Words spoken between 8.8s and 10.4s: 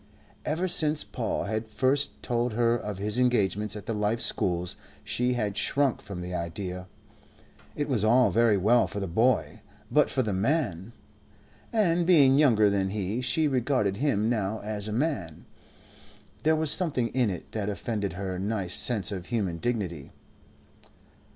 for the boy; but for the